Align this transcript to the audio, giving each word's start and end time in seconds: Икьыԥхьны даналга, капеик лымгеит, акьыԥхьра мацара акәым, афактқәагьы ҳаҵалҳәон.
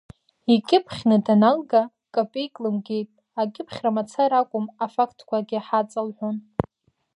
Икьыԥхьны 0.53 1.17
даналга, 1.25 1.81
капеик 2.13 2.53
лымгеит, 2.63 3.09
акьыԥхьра 3.41 3.95
мацара 3.95 4.37
акәым, 4.41 4.65
афактқәагьы 4.85 5.59
ҳаҵалҳәон. 5.67 6.37